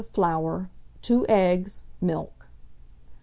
of 0.03 0.07
flour, 0.07 0.67
2 1.03 1.27
eggs, 1.29 1.83
milk. 2.01 2.47